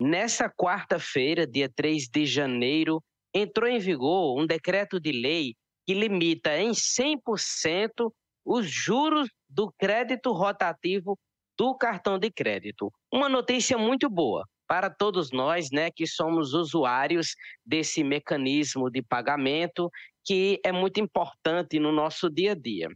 [0.00, 3.02] Nessa quarta-feira, dia 3 de janeiro,
[3.34, 5.54] entrou em vigor um decreto de lei
[5.86, 8.12] que limita em 100%
[8.44, 11.18] os juros do crédito rotativo
[11.58, 12.92] do cartão de crédito.
[13.12, 19.90] Uma notícia muito boa para todos nós, né, que somos usuários desse mecanismo de pagamento
[20.24, 22.88] que é muito importante no nosso dia a dia.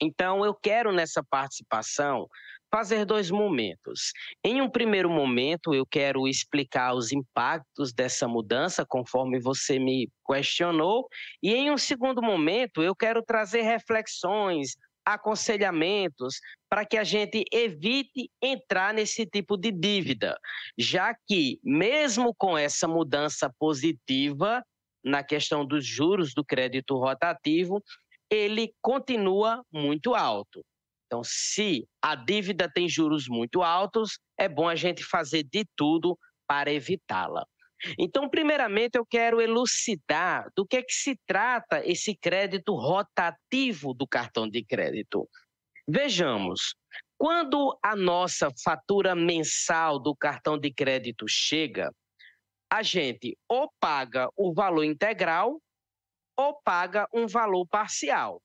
[0.00, 2.28] Então, eu quero nessa participação
[2.70, 4.12] fazer dois momentos.
[4.44, 11.08] Em um primeiro momento, eu quero explicar os impactos dessa mudança, conforme você me questionou,
[11.42, 18.28] e em um segundo momento, eu quero trazer reflexões, aconselhamentos para que a gente evite
[18.42, 20.36] entrar nesse tipo de dívida,
[20.76, 24.62] já que, mesmo com essa mudança positiva
[25.06, 27.80] na questão dos juros do crédito rotativo,
[28.28, 30.64] ele continua muito alto.
[31.06, 36.18] Então, se a dívida tem juros muito altos, é bom a gente fazer de tudo
[36.48, 37.46] para evitá-la.
[37.96, 44.08] Então, primeiramente, eu quero elucidar do que, é que se trata esse crédito rotativo do
[44.08, 45.28] cartão de crédito.
[45.86, 46.74] Vejamos,
[47.16, 51.92] quando a nossa fatura mensal do cartão de crédito chega,
[52.70, 55.60] a gente ou paga o valor integral
[56.36, 58.42] ou paga um valor parcial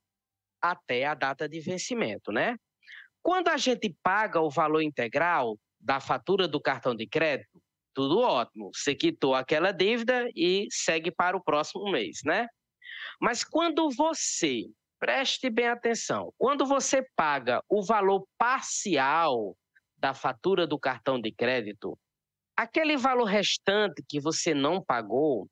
[0.61, 2.55] até a data de vencimento, né?
[3.21, 7.59] Quando a gente paga o valor integral da fatura do cartão de crédito,
[7.93, 12.47] tudo ótimo, você quitou aquela dívida e segue para o próximo mês, né?
[13.19, 14.65] Mas quando você,
[14.99, 19.55] preste bem atenção, quando você paga o valor parcial
[19.97, 21.97] da fatura do cartão de crédito,
[22.61, 25.47] aquele valor restante que você não pagou,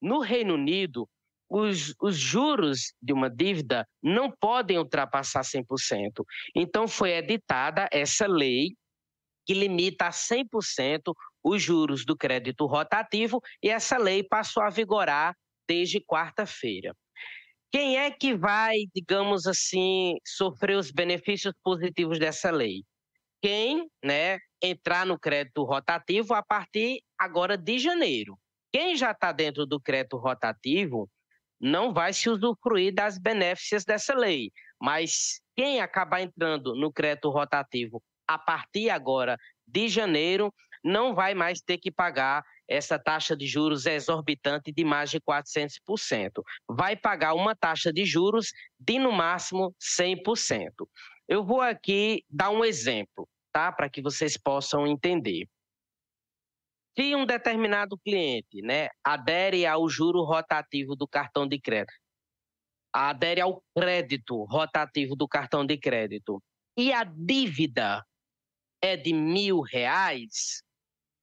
[0.00, 1.08] No Reino Unido,
[1.48, 6.24] os, os, juros de uma dívida não podem ultrapassar 100%.
[6.56, 8.70] Então, foi editada essa lei
[9.44, 11.12] que limita a 100%
[11.44, 15.36] os juros do crédito rotativo e essa lei passou a vigorar
[15.68, 16.94] desde quarta-feira.
[17.70, 22.84] Quem é que vai, digamos assim, sofrer os benefícios positivos dessa lei?
[23.42, 28.38] Quem, né, entrar no crédito rotativo a partir agora de janeiro.
[28.72, 31.10] Quem já está dentro do crédito rotativo
[31.60, 34.50] não vai se usufruir das benéficias dessa lei,
[34.80, 39.36] mas quem acabar entrando no crédito rotativo a partir agora
[39.66, 45.10] de janeiro não vai mais ter que pagar essa taxa de juros exorbitante de mais
[45.10, 46.42] de 400%.
[46.68, 48.48] Vai pagar uma taxa de juros
[48.78, 50.70] de no máximo 100%.
[51.28, 53.70] Eu vou aqui dar um exemplo, tá?
[53.70, 55.46] Para que vocês possam entender.
[56.98, 61.94] Se um determinado cliente, né, adere ao juro rotativo do cartão de crédito,
[62.92, 66.42] adere ao crédito rotativo do cartão de crédito
[66.76, 68.04] e a dívida
[68.82, 70.62] é de mil reais,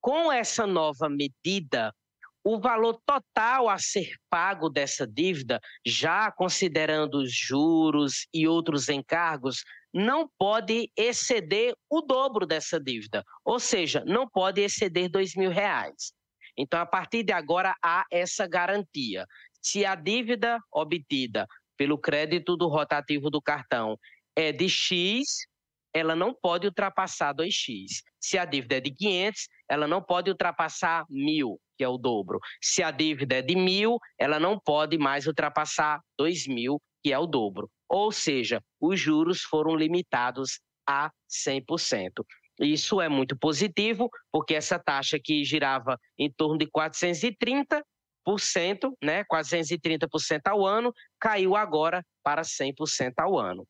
[0.01, 1.93] com essa nova medida,
[2.43, 9.63] o valor total a ser pago dessa dívida, já considerando os juros e outros encargos,
[9.93, 16.13] não pode exceder o dobro dessa dívida, ou seja, não pode exceder dois mil reais.
[16.57, 19.25] Então, a partir de agora, há essa garantia.
[19.61, 21.47] Se a dívida obtida
[21.77, 23.97] pelo crédito do rotativo do cartão
[24.35, 25.47] é de X,
[25.93, 28.03] ela não pode ultrapassar 2x.
[28.19, 32.39] Se a dívida é de 500, ela não pode ultrapassar 1.000, que é o dobro.
[32.61, 37.25] Se a dívida é de 1.000, ela não pode mais ultrapassar 2.000, que é o
[37.25, 37.69] dobro.
[37.89, 42.23] Ou seja, os juros foram limitados a 100%.
[42.59, 47.83] Isso é muito positivo, porque essa taxa que girava em torno de 430%,
[49.01, 53.65] né, 430% ao ano, caiu agora para 100% ao ano.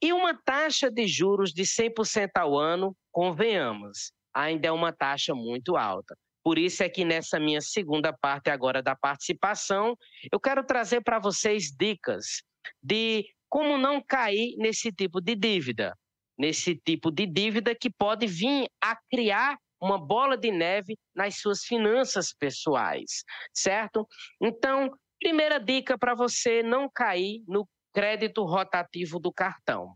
[0.00, 5.76] E uma taxa de juros de 100% ao ano, convenhamos, ainda é uma taxa muito
[5.76, 6.16] alta.
[6.44, 9.96] Por isso é que nessa minha segunda parte agora da participação,
[10.30, 12.42] eu quero trazer para vocês dicas
[12.82, 15.94] de como não cair nesse tipo de dívida,
[16.38, 21.62] nesse tipo de dívida que pode vir a criar uma bola de neve nas suas
[21.62, 23.22] finanças pessoais,
[23.52, 24.08] certo?
[24.40, 24.90] Então,
[25.20, 29.94] primeira dica para você não cair no crédito rotativo do cartão.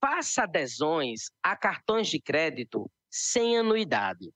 [0.00, 4.28] Faça adesões a cartões de crédito sem anuidade.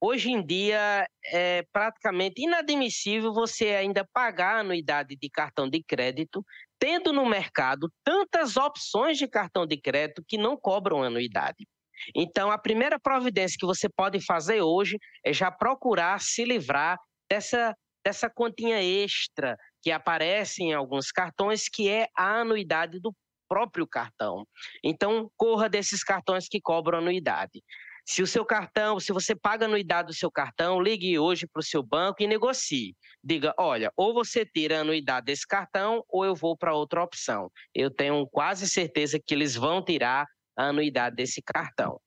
[0.00, 6.44] Hoje em dia é praticamente inadmissível você ainda pagar a anuidade de cartão de crédito,
[6.78, 11.66] tendo no mercado tantas opções de cartão de crédito que não cobram anuidade.
[12.14, 16.98] Então, a primeira providência que você pode fazer hoje é já procurar se livrar
[17.30, 23.14] dessa, dessa continha extra que aparece em alguns cartões, que é a anuidade do
[23.48, 24.44] próprio cartão.
[24.84, 27.62] Então, corra desses cartões que cobram anuidade.
[28.08, 31.58] Se o seu cartão, se você paga a anuidade do seu cartão, ligue hoje para
[31.58, 32.94] o seu banco e negocie.
[33.22, 37.50] Diga, olha, ou você tira a anuidade desse cartão, ou eu vou para outra opção.
[37.74, 40.24] Eu tenho quase certeza que eles vão tirar
[40.56, 42.00] a anuidade desse cartão.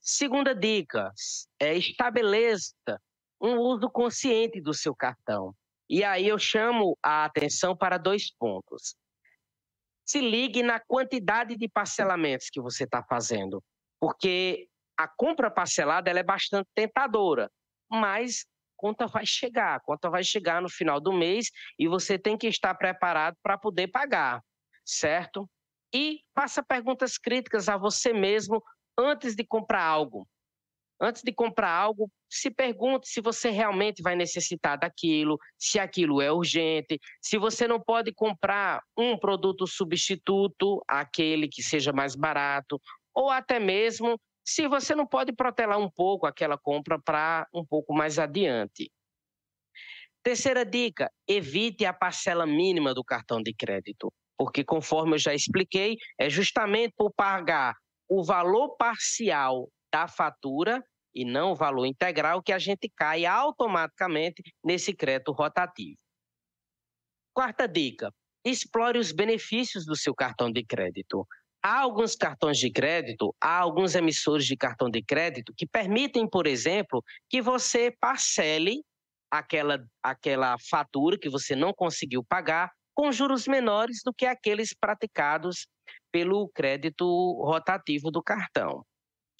[0.00, 1.12] Segunda dica,
[1.60, 2.74] é estabeleça
[3.40, 5.54] um uso consciente do seu cartão.
[5.88, 8.96] E aí eu chamo a atenção para dois pontos.
[10.04, 13.62] Se ligue na quantidade de parcelamentos que você está fazendo,
[14.00, 14.66] porque
[15.02, 17.50] a compra parcelada ela é bastante tentadora,
[17.90, 18.46] mas
[18.76, 22.46] conta vai chegar, a conta vai chegar no final do mês e você tem que
[22.46, 24.42] estar preparado para poder pagar,
[24.84, 25.48] certo?
[25.94, 28.62] E faça perguntas críticas a você mesmo
[28.98, 30.26] antes de comprar algo.
[31.00, 36.30] Antes de comprar algo, se pergunte se você realmente vai necessitar daquilo, se aquilo é
[36.30, 42.80] urgente, se você não pode comprar um produto substituto, aquele que seja mais barato,
[43.12, 47.94] ou até mesmo se você não pode protelar um pouco aquela compra para um pouco
[47.94, 48.90] mais adiante.
[50.22, 55.96] Terceira dica: evite a parcela mínima do cartão de crédito, porque, conforme eu já expliquei,
[56.18, 57.74] é justamente por pagar
[58.08, 60.82] o valor parcial da fatura
[61.14, 65.98] e não o valor integral, que a gente cai automaticamente nesse crédito rotativo.
[67.34, 68.12] Quarta dica:
[68.44, 71.26] explore os benefícios do seu cartão de crédito.
[71.62, 76.46] Há alguns cartões de crédito, há alguns emissores de cartão de crédito que permitem, por
[76.46, 78.82] exemplo, que você parcele
[79.30, 85.66] aquela, aquela fatura que você não conseguiu pagar com juros menores do que aqueles praticados
[86.10, 87.04] pelo crédito
[87.44, 88.84] rotativo do cartão.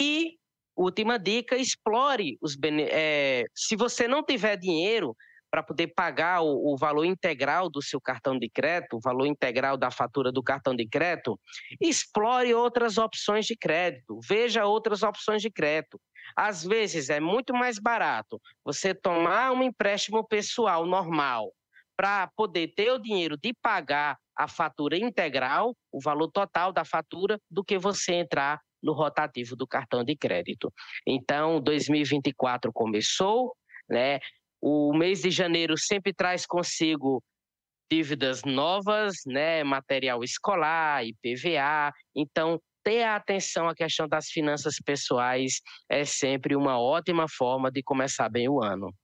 [0.00, 0.38] E
[0.76, 2.56] Última dica: explore os
[2.90, 5.14] é, se você não tiver dinheiro
[5.52, 9.76] para poder pagar o, o, valor integral do seu cartão de crédito, o valor integral
[9.76, 11.38] da fatura do cartão de crédito,
[11.78, 16.00] explore outras opções de crédito, veja outras opções de crédito.
[16.34, 21.52] Às vezes é muito mais barato você tomar um empréstimo pessoal normal
[21.94, 27.38] para poder ter o dinheiro de pagar a fatura integral, o valor total da fatura,
[27.50, 30.72] do que você entrar no rotativo do cartão de crédito.
[31.06, 33.54] Então, 2024 começou,
[33.86, 34.18] né?
[34.62, 37.20] O mês de janeiro sempre traz consigo
[37.90, 39.64] dívidas novas, né?
[39.64, 41.92] Material escolar, IPVA.
[42.14, 48.28] Então, ter atenção à questão das finanças pessoais é sempre uma ótima forma de começar
[48.28, 48.94] bem o ano.